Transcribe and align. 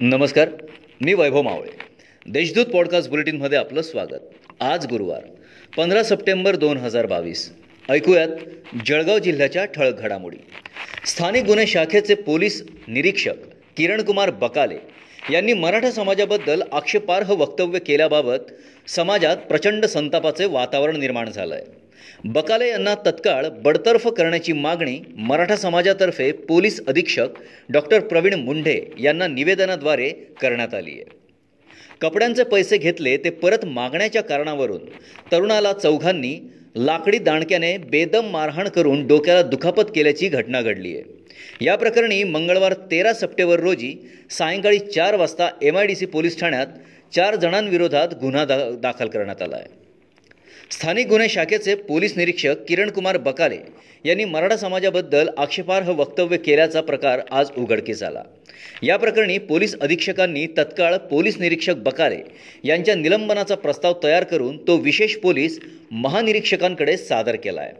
नमस्कार 0.00 0.48
मी 1.00 1.14
वैभव 1.14 1.42
मावळे. 1.42 1.70
देशदूत 2.26 2.64
पॉडकास्ट 2.64 3.10
बुलेटिनमध्ये 3.10 3.58
आपलं 3.58 3.82
स्वागत. 3.82 4.20
आज 4.60 4.86
गुरुवार 4.86 5.20
पंधरा 5.76 6.02
सप्टेंबर 6.02 6.56
दोन 6.56 6.76
हजार 6.76 7.06
बावीस. 7.06 7.52
ऐकूयात 7.90 8.28
जळगाव 8.86 9.18
जिल्ह्याच्या 9.18 9.64
ठळक 9.64 10.00
घडामोडी. 10.00 10.36
स्थानिक 11.06 11.44
गुन्हे 11.44 11.66
शाखेचे 11.66 12.14
पोलीस 12.14 12.64
निरीक्षक 12.88 13.34
किरणकुमार 13.76 14.30
बकाले 14.30 14.78
यांनी 15.32 15.52
मराठा 15.52 15.90
समाजाबद्दल 15.90 16.62
आक्षेपार्ह 16.72 17.32
वक्तव्य 17.32 17.78
केल्याबाबत 17.78 18.52
समाजात 18.86 19.36
प्रचंड 19.36 19.84
संतापाचे 19.84 20.44
वातावरण 20.44 20.96
निर्माण 20.96 21.30
झालं 21.30 21.54
आहे 21.54 21.83
बकाले 22.24 22.68
यांना 22.68 22.94
तत्काळ 22.94 23.46
बडतर्फ 23.48 24.08
करण्याची 24.08 24.52
मागणी 24.52 25.00
मराठा 25.16 25.56
समाजातर्फे 25.56 26.32
पोलीस 26.32 26.80
अधीक्षक 26.86 27.28
डॉक्टर 27.68 28.00
प्रवीण 28.00 28.34
मुंढे 28.34 28.80
यांना 29.00 29.26
निवेदनाद्वारे 29.26 30.10
करण्यात 30.40 30.74
आली 30.74 30.90
आहे. 30.90 31.04
कपड्यांचे 32.00 32.44
पैसे 32.44 32.76
घेतले 32.76 33.16
ते 33.16 33.30
परत 33.30 33.64
मागण्याच्या 33.64 34.22
कारणावरून 34.22 34.80
तरुणाला 35.32 35.72
चौघांनी 35.72 36.50
लाकडी 36.76 37.18
दांडक्याने 37.18 37.76
बेदम 37.76 38.30
मारहाण 38.30 38.68
करून 38.68 39.06
डोक्याला 39.06 39.42
दुखापत 39.42 39.90
केल्याची 39.94 40.28
घटना 40.28 40.60
घडली 40.60 40.96
आहे. 40.96 41.02
या 41.60 41.76
प्रकरणी 41.76 42.22
मंगळवार 42.24 42.72
तेरा 42.90 43.12
सप्टेंबर 43.12 43.60
रोजी 43.60 43.94
सायंकाळी 44.30 44.78
चार 44.78 45.16
वाजता 45.16 45.48
M 45.62 45.76
I 45.78 45.86
D 45.86 45.94
C 45.94 46.06
police 46.06 46.40
ठाण्यात 46.40 46.66
चार 47.14 47.34
जणांविरोधात 47.34 48.08
गुन्हा 48.20 48.44
दा 48.44 48.56
दाखल 48.70 49.08
करण्यात 49.08 49.42
आला 49.42 49.56
आहे. 49.56 49.83
स्थानिक 50.70 51.08
गुन्हे 51.08 51.28
शाखेचे 51.28 51.74
पोलीस 51.74 52.16
निरीक्षक 52.16 52.64
किरणकुमार 52.68 53.16
बकाले 53.16 53.56
यांनी 54.04 54.24
मराठा 54.24 54.56
समाजाबद्दल 54.56 55.28
आक्षेपार्ह 55.38 55.90
वक्तव्य 55.90 56.36
केल्याचा 56.36 56.80
प्रकार 56.80 57.20
आज 57.30 57.50
उघडकीस 57.56 58.02
आला. 58.02 58.22
या 58.82 58.96
प्रकरणी 58.96 59.36
पोलीस 59.38 59.74
अधीक्षकांनी 59.80 60.46
तत्काळ 60.56 60.96
पोलीस 61.10 61.38
निरीक्षक 61.40 61.76
बकाले 61.84 62.18
यांच्या 62.64 62.94
निलंबनाचा 62.94 63.54
प्रस्ताव 63.54 63.94
तयार 64.02 64.24
करून 64.24 64.56
तो 64.66 64.76
विशेष 64.76 65.16
पोलीस 65.16 65.58
महानिरीक्षकांकडे 65.90 66.96
सादर 66.96 67.36
केला 67.36 67.60
आहे 67.60 67.72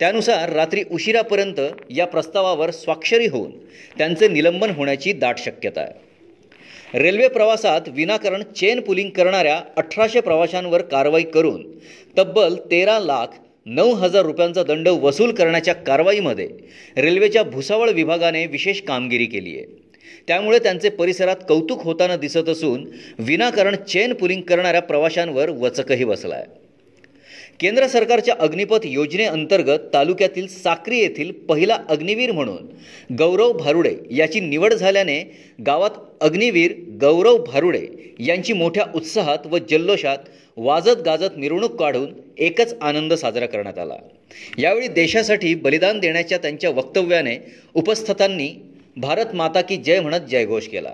त्यानुसार 0.00 0.52
रात्री 0.52 0.82
उशिरापर्यंत 0.90 1.60
या 1.90 2.06
प्रस्तावावर 2.06 2.70
स्वाक्षरी 2.70 3.26
होऊन 3.26 3.50
त्यांचे 3.98 4.28
निलंबन 4.28 4.70
होण्याची 4.70 5.12
दाट 5.12 5.38
शक्यता 5.38 5.80
आहे. 5.80 5.92
रेल्वे 6.94 7.28
प्रवासात 7.28 7.80
विनाकारण 7.88 8.42
चेन 8.56 8.80
पुलिंग 8.80 9.10
करणाऱ्या 9.10 9.60
अठराशे 9.76 10.20
प्रवाशांवर 10.20 10.82
कारवाई 10.82 11.22
करून 11.22 11.62
तब्बल 12.18 12.54
तेरा 12.70 12.98
लाख 12.98 13.26
नऊ 13.66 13.92
हजार 13.92 14.22
रुपयांचा 14.22 14.62
दंड 14.62 14.88
वसूल 14.88 15.32
करण्याच्या 15.32 15.74
कारवाईमध्ये 15.74 16.48
रेल्वेच्या 16.96 17.42
भुसावळ 17.42 17.90
विभागाने 17.90 18.46
विशेष 18.46 18.80
कामगिरी 18.80 19.24
केली 19.24 19.56
आहे. 19.56 19.64
त्यामुळे 20.26 20.58
त्यांचे 20.58 20.88
परिसरात 20.88 21.36
कौतुक 21.48 21.82
होताना 21.82 22.16
दिसत 22.16 22.48
असून 22.48 22.84
विनाकारण 23.18 23.76
चेन 23.76 24.12
पुलिंग 24.12 24.40
करणाऱ्या 24.40 24.82
प्रवाशांवर 24.82 25.50
वचकही 25.50 26.04
बसला 26.04 26.34
आहे 26.34 26.63
केंद्र 27.60 27.86
सरकारच्या 27.86 28.34
अग्निपथ 28.38 28.78
योजनेअंतर्गत 28.84 29.78
तालुक्यातील 29.94 30.46
साक्री 30.46 30.98
येथील 30.98 31.32
पहिला 31.32 31.78
अग्निवीर 31.88 32.32
म्हणून 32.32 32.66
गौरव 33.14 33.52
भारुडे 33.52 33.94
याची 34.10 34.40
निवड 34.40 34.74
झाल्याने 34.74 35.46
गावात 35.66 35.90
अग्निवीर 36.20 36.72
गौरव 37.00 37.38
भारुडे 37.38 38.14
यांची 38.18 38.52
मोठ्या 38.52 38.84
उत्साहात 38.94 39.46
व 39.46 39.58
जल्लोषात 39.58 40.18
वाजत 40.56 41.02
गाजत 41.04 41.38
मिरवणूक 41.38 41.76
काढून 41.76 42.12
एकच 42.38 42.76
आनंद 42.80 43.14
साजरा 43.14 43.46
करण्यात 43.46 43.78
आला. 43.78 43.96
यावेळी 44.58 44.88
देशासाठी 44.88 45.54
बलिदान 45.54 45.98
देण्याच्या 45.98 46.38
त्यांच्या 46.38 46.70
वक्तव्याने 46.70 47.36
उपस्थितांनी 47.74 48.50
भारत 48.96 49.34
माता 49.34 49.60
की 49.60 49.76
जय 49.76 50.00
म्हणत 50.00 50.20
जयघोष 50.30 50.66
केला. 50.66 50.92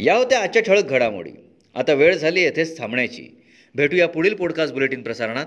या 0.00 0.16
होत्या 0.16 0.38
आजच्या 0.38 0.62
ठळक 0.62 0.84
घडामोडी. 0.84 1.30
आता 1.74 1.92
वेळ 1.92 2.16
झाली 2.16 2.42
येथेच 2.42 2.78
थांबण्याची. 2.78 3.36
भेटूया 3.74 4.08
पुढील 4.08 4.34
पॉडकास्ट 4.34 4.74
बुलेटिन 4.74 5.02
प्रसारणात. 5.02 5.46